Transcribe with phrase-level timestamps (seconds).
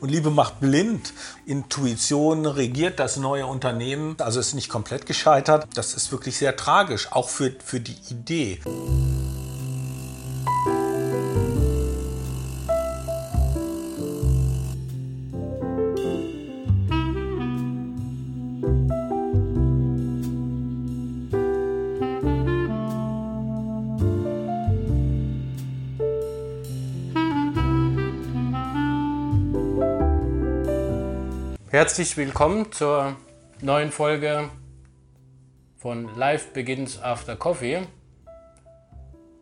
[0.00, 1.12] Und Liebe macht blind.
[1.46, 4.16] Intuition regiert das neue Unternehmen.
[4.18, 5.66] Also ist nicht komplett gescheitert.
[5.74, 8.60] Das ist wirklich sehr tragisch, auch für, für die Idee.
[31.80, 33.16] Herzlich willkommen zur
[33.62, 34.50] neuen Folge
[35.78, 37.86] von Life Begins After Coffee.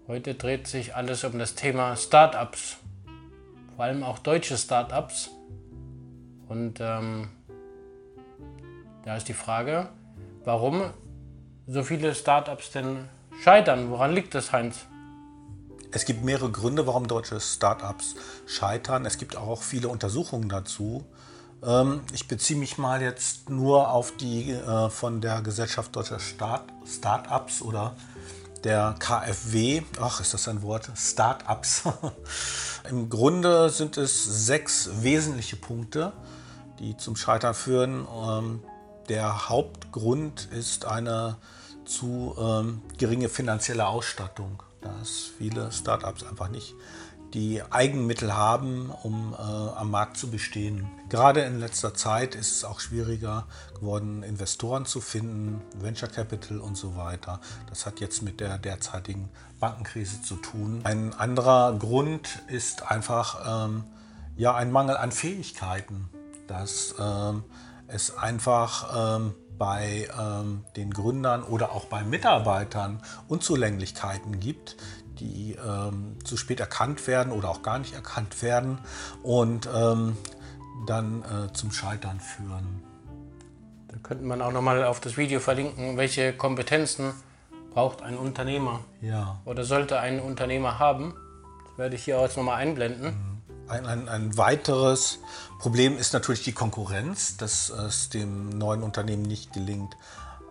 [0.07, 2.77] Heute dreht sich alles um das Thema Startups,
[3.75, 5.31] vor allem auch deutsche Startups.
[6.49, 7.29] Und ähm,
[9.05, 9.89] da ist die Frage,
[10.45, 10.93] warum
[11.67, 13.09] so viele Startups denn
[13.43, 13.91] scheitern?
[13.91, 14.87] Woran liegt das, Heinz?
[15.91, 18.15] Es gibt mehrere Gründe, warum deutsche Startups
[18.47, 19.07] scheitern.
[19.07, 21.05] Es gibt auch viele Untersuchungen dazu.
[21.63, 26.65] Ähm, ich beziehe mich mal jetzt nur auf die äh, von der Gesellschaft Deutscher Start
[26.87, 27.95] Startups oder
[28.65, 29.83] der KfW.
[30.01, 30.91] Ach, ist das ein Wort?
[30.97, 31.85] Startups.
[32.91, 36.13] Im Grunde sind es sechs wesentliche Punkte,
[36.79, 38.07] die zum Scheitern führen.
[38.13, 38.63] Ähm,
[39.09, 41.37] der Hauptgrund ist eine
[41.85, 46.75] zu ähm, geringe finanzielle Ausstattung, dass viele Startups einfach nicht
[47.35, 50.89] die Eigenmittel haben, um äh, am Markt zu bestehen.
[51.09, 56.77] Gerade in letzter Zeit ist es auch schwieriger geworden, Investoren zu finden, Venture Capital und
[56.77, 57.41] so weiter.
[57.69, 59.29] Das hat jetzt mit der derzeitigen
[59.61, 60.81] Bankenkrise zu tun.
[60.85, 63.85] Ein anderer Grund ist einfach ähm,
[64.37, 66.09] ja, ein Mangel an Fähigkeiten,
[66.47, 67.45] dass ähm,
[67.89, 74.77] es einfach ähm, bei ähm, den Gründern oder auch bei Mitarbeitern Unzulänglichkeiten gibt,
[75.21, 78.79] die ähm, zu spät erkannt werden oder auch gar nicht erkannt werden
[79.23, 80.17] und ähm,
[80.87, 82.83] dann äh, zum Scheitern führen.
[83.89, 87.13] Da könnte man auch nochmal auf das Video verlinken, welche Kompetenzen
[87.73, 89.41] braucht ein Unternehmer ja.
[89.45, 91.15] oder sollte ein Unternehmer haben.
[91.69, 93.07] Das werde ich hier jetzt nochmal einblenden.
[93.07, 93.39] Mhm.
[93.69, 95.19] Ein, ein, ein, weiteres
[95.59, 99.95] Problem ist natürlich die Konkurrenz, dass es dem neuen Unternehmen nicht gelingt,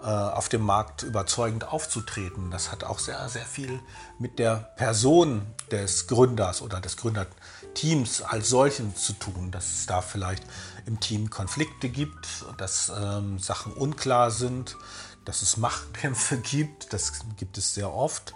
[0.01, 2.51] auf dem Markt überzeugend aufzutreten.
[2.51, 3.79] Das hat auch sehr, sehr viel
[4.19, 10.01] mit der Person des Gründers oder des Gründerteams als solchen zu tun, dass es da
[10.01, 10.43] vielleicht
[10.85, 14.77] im Team Konflikte gibt, dass ähm, Sachen unklar sind,
[15.25, 18.33] dass es Machtkämpfe gibt, das gibt es sehr oft,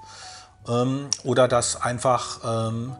[0.68, 2.96] ähm, oder dass einfach ähm,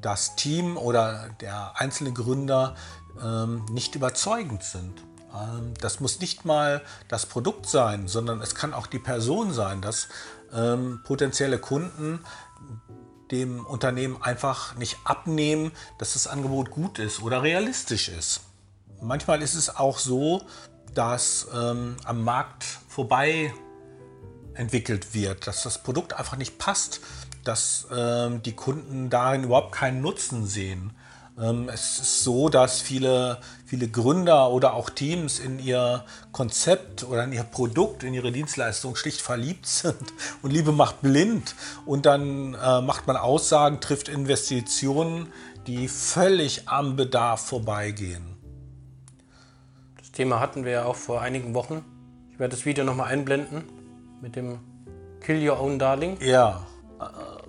[0.00, 2.74] das Team oder der einzelne Gründer
[3.22, 5.04] ähm, nicht überzeugend sind.
[5.34, 9.80] Ähm, das muss nicht mal das Produkt sein, sondern es kann auch die Person sein,
[9.80, 10.08] dass
[10.52, 12.20] ähm, potenzielle Kunden
[13.30, 18.40] dem Unternehmen einfach nicht abnehmen, dass das Angebot gut ist oder realistisch ist.
[19.00, 20.42] Manchmal ist es auch so,
[20.94, 23.54] dass ähm, am Markt vorbei
[24.54, 27.00] entwickelt wird, dass das Produkt einfach nicht passt,
[27.44, 30.92] dass ähm, die Kunden darin überhaupt keinen Nutzen sehen.
[31.38, 37.24] Ähm, es ist so, dass viele, viele Gründer oder auch Teams in ihr Konzept oder
[37.24, 41.54] in ihr Produkt, in ihre Dienstleistung schlicht verliebt sind und Liebe macht blind
[41.86, 45.32] und dann äh, macht man Aussagen, trifft Investitionen,
[45.66, 48.36] die völlig am Bedarf vorbeigehen.
[49.98, 51.84] Das Thema hatten wir ja auch vor einigen Wochen.
[52.32, 53.64] Ich werde das Video nochmal einblenden
[54.20, 54.58] mit dem
[55.20, 56.18] Kill Your Own Darling.
[56.20, 56.66] Ja,
[56.98, 57.04] äh,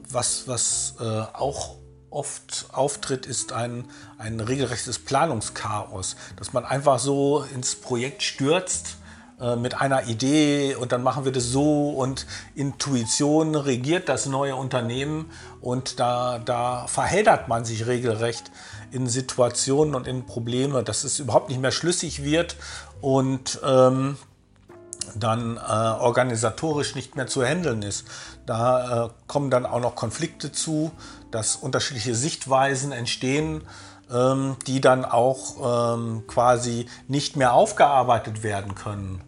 [0.10, 1.81] was, was äh, auch
[2.12, 3.86] oft auftritt, ist ein,
[4.18, 8.98] ein regelrechtes Planungschaos, dass man einfach so ins Projekt stürzt
[9.40, 14.56] äh, mit einer Idee und dann machen wir das so und Intuition regiert das neue
[14.56, 18.52] Unternehmen und da, da verheddert man sich regelrecht
[18.92, 22.58] in Situationen und in Probleme, dass es überhaupt nicht mehr schlüssig wird
[23.00, 24.18] und ähm,
[25.16, 28.06] dann äh, organisatorisch nicht mehr zu handeln ist.
[28.46, 30.92] Da äh, kommen dann auch noch Konflikte zu,
[31.32, 33.64] dass unterschiedliche Sichtweisen entstehen,
[34.12, 39.24] ähm, die dann auch ähm, quasi nicht mehr aufgearbeitet werden können.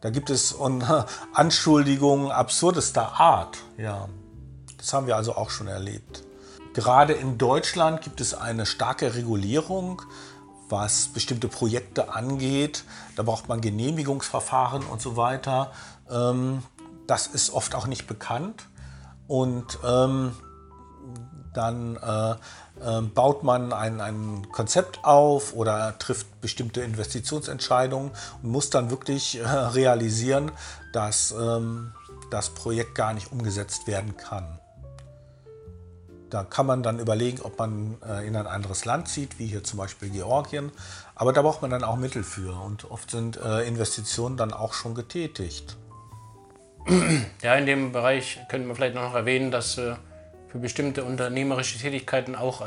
[0.00, 1.04] Da gibt es äh,
[1.34, 3.58] Anschuldigungen absurdester Art.
[3.76, 4.08] Ja,
[4.78, 6.22] das haben wir also auch schon erlebt.
[6.74, 10.02] Gerade in Deutschland gibt es eine starke Regulierung
[10.68, 12.84] was bestimmte Projekte angeht.
[13.14, 15.72] Da braucht man Genehmigungsverfahren und so weiter.
[16.10, 16.62] Ähm,
[17.06, 18.66] das ist oft auch nicht bekannt.
[19.28, 20.32] Und ähm,
[21.54, 22.30] dann äh,
[22.80, 28.10] äh, baut man ein, ein Konzept auf oder trifft bestimmte Investitionsentscheidungen
[28.42, 30.52] und muss dann wirklich äh, realisieren,
[30.92, 31.92] dass ähm,
[32.30, 34.58] das Projekt gar nicht umgesetzt werden kann.
[36.30, 39.62] Da kann man dann überlegen, ob man äh, in ein anderes Land zieht, wie hier
[39.62, 40.72] zum Beispiel Georgien.
[41.14, 44.72] Aber da braucht man dann auch Mittel für und oft sind äh, Investitionen dann auch
[44.72, 45.76] schon getätigt.
[47.42, 49.96] Ja, in dem Bereich könnte man vielleicht noch erwähnen, dass äh,
[50.48, 52.62] für bestimmte unternehmerische Tätigkeiten auch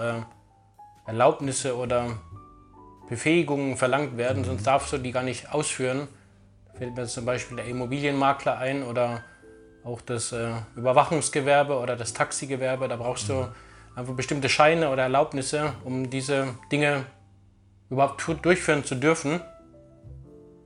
[1.05, 2.17] Erlaubnisse oder
[3.09, 6.07] Befähigungen verlangt werden, sonst darfst du die gar nicht ausführen.
[6.67, 9.23] Da fällt mir zum Beispiel der Immobilienmakler ein oder
[9.89, 12.87] auch das äh, Überwachungsgewerbe oder das Taxigewerbe.
[12.87, 13.47] Da brauchst du
[13.95, 17.05] einfach bestimmte Scheine oder Erlaubnisse, um diese Dinge
[17.89, 19.41] überhaupt durchführen zu dürfen.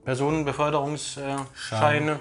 [0.04, 2.20] Personenbeförderungsscheine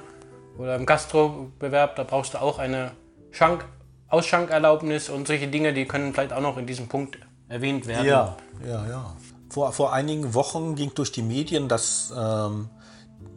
[0.58, 2.92] oder im Gastrobewerb, da brauchst du auch eine
[3.32, 3.66] Schank
[4.08, 7.18] Ausschankerlaubnis und solche Dinge, die können vielleicht auch noch in diesem Punkt
[7.50, 8.06] erwähnt werden.
[8.06, 9.16] Ja, ja, ja.
[9.50, 12.70] Vor, vor einigen Wochen ging durch die Medien, dass ähm,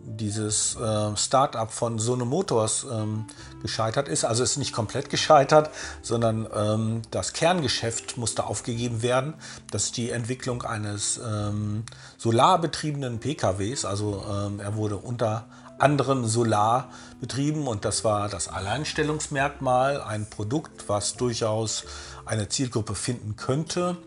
[0.06, 3.26] dieses äh, Start-up von Sono Motors ähm,
[3.60, 4.24] gescheitert ist.
[4.24, 5.70] Also ist nicht komplett gescheitert,
[6.02, 9.34] sondern ähm, das Kerngeschäft musste aufgegeben werden.
[9.70, 11.84] Das ist die Entwicklung eines ähm,
[12.16, 13.84] solarbetriebenen PKWs.
[13.84, 15.46] Also ähm, er wurde unter
[15.78, 21.84] anderem Solar betrieben und das war das Alleinstellungsmerkmal, ein Produkt, was durchaus
[22.24, 23.98] eine Zielgruppe finden könnte.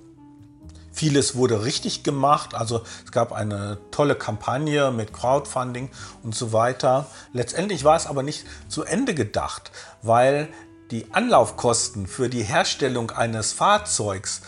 [0.91, 5.89] Vieles wurde richtig gemacht, also es gab eine tolle Kampagne mit Crowdfunding
[6.23, 7.07] und so weiter.
[7.33, 9.71] Letztendlich war es aber nicht zu Ende gedacht,
[10.01, 10.49] weil
[10.91, 14.41] die Anlaufkosten für die Herstellung eines Fahrzeugs,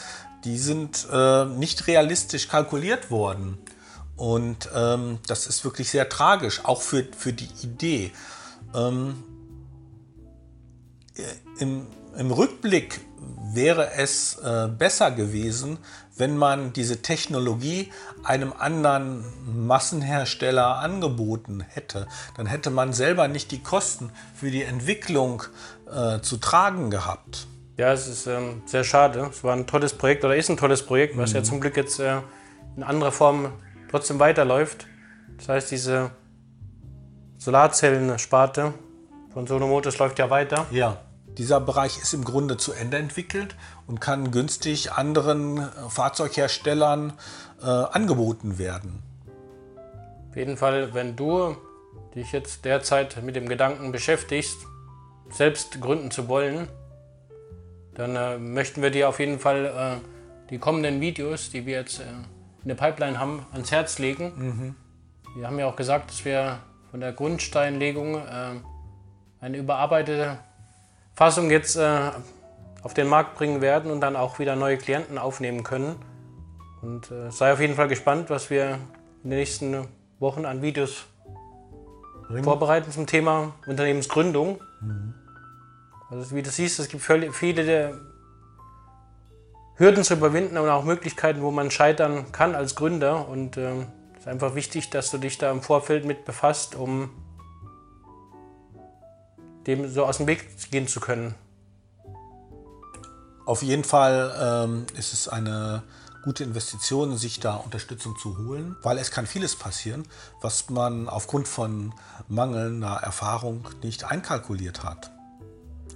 [0.43, 3.59] die sind äh, nicht realistisch kalkuliert worden.
[4.15, 8.11] Und ähm, das ist wirklich sehr tragisch, auch für, für die Idee.
[8.73, 9.23] Ähm,
[11.60, 11.88] im,
[12.18, 13.02] Im Rückblick
[13.54, 15.78] wäre es äh, besser gewesen,
[16.16, 17.92] wenn man diese Technologie
[18.24, 19.24] einem anderen
[19.66, 22.08] Massenhersteller angeboten hätte.
[22.38, 25.44] Dann hätte man selber nicht die Kosten für die Entwicklung
[25.92, 27.48] äh, zu tragen gehabt.
[27.78, 29.30] Ja, es ist ähm, sehr schade.
[29.31, 31.38] Es war ein tolles Projekt oder ist ein tolles Projekt, was mhm.
[31.38, 32.19] ja zum Glück jetzt äh,
[32.75, 33.54] in anderer Form
[33.90, 34.88] trotzdem weiterläuft.
[35.38, 36.12] Das heißt, diese
[37.38, 38.74] Solarzellen-Sparte
[39.33, 40.66] von Sonomotos läuft ja weiter.
[40.72, 40.98] Ja.
[41.38, 43.56] Dieser Bereich ist im Grunde zu Ende entwickelt
[43.88, 47.13] und kann günstig anderen äh, Fahrzeugherstellern
[47.62, 49.01] äh, angeboten werden.
[50.30, 51.56] Auf jeden Fall, wenn du
[52.16, 54.57] dich jetzt derzeit mit dem Gedanken beschäftigst,
[55.30, 56.68] selbst gründen zu wollen,
[57.94, 62.00] dann äh, möchten wir dir auf jeden Fall äh, die kommenden Videos, die wir jetzt
[62.00, 62.04] äh,
[62.62, 64.34] in der Pipeline haben, ans Herz legen.
[64.36, 64.75] Mhm.
[65.38, 66.60] Wir haben ja auch gesagt, dass wir
[66.92, 68.56] von der Grundsteinlegung äh,
[69.41, 70.38] eine überarbeitete
[71.13, 72.11] Fassung jetzt äh,
[72.83, 75.95] auf den Markt bringen werden und dann auch wieder neue Klienten aufnehmen können.
[76.81, 78.79] Und äh, sei auf jeden Fall gespannt, was wir
[79.23, 79.88] in den nächsten
[80.19, 81.05] Wochen an Videos
[82.27, 82.43] Bringen.
[82.43, 84.61] vorbereiten zum Thema Unternehmensgründung.
[84.81, 85.13] Mhm.
[86.09, 87.99] Also wie du siehst, es gibt viele
[89.75, 93.27] Hürden zu überwinden und auch Möglichkeiten, wo man scheitern kann als Gründer.
[93.27, 93.85] Und es äh,
[94.19, 97.09] ist einfach wichtig, dass du dich da im Vorfeld mit befasst, um
[99.68, 101.36] dem so aus dem Weg gehen zu können.
[103.46, 105.84] Auf jeden Fall ähm, ist es eine
[106.24, 110.08] gute Investition, sich da Unterstützung zu holen, weil es kann vieles passieren,
[110.42, 111.94] was man aufgrund von
[112.28, 115.12] mangelnder Erfahrung nicht einkalkuliert hat.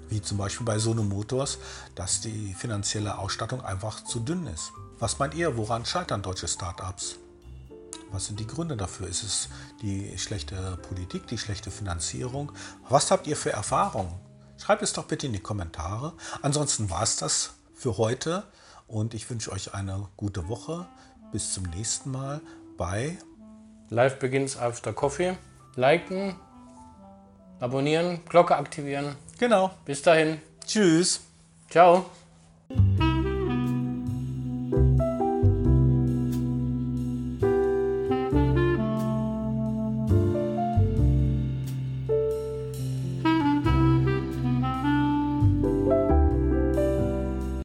[0.09, 1.59] Wie zum Beispiel bei Sono Motors,
[1.95, 4.71] dass die finanzielle Ausstattung einfach zu dünn ist.
[4.99, 7.17] Was meint ihr, woran scheitern deutsche Startups?
[8.11, 9.07] Was sind die Gründe dafür?
[9.07, 9.49] Ist es
[9.81, 12.51] die schlechte Politik, die schlechte Finanzierung?
[12.87, 14.13] Was habt ihr für Erfahrungen?
[14.57, 16.13] Schreibt es doch bitte in die Kommentare.
[16.41, 18.43] Ansonsten war es das für heute
[18.87, 20.87] und ich wünsche euch eine gute Woche.
[21.31, 22.41] Bis zum nächsten Mal
[22.77, 23.17] bei
[23.89, 25.37] Live Begins After Coffee.
[25.75, 26.35] Liken,
[27.59, 29.15] abonnieren, Glocke aktivieren.
[29.37, 29.71] Genau.
[29.83, 30.41] Bis dahin.
[30.65, 31.21] Tschüss.
[31.69, 32.05] Ciao.